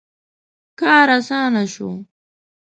•کار 0.79 1.07
آسانه 1.17 1.63
شو. 1.73 1.89